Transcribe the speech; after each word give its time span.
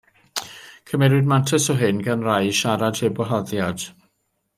Cymerwyd 0.91 1.27
mantais 1.33 1.67
o 1.73 1.75
hyn 1.81 1.99
gan 2.07 2.25
rai 2.29 2.39
i 2.53 2.57
siarad 2.61 3.03
heb 3.03 3.21
wahoddiad. 3.25 3.85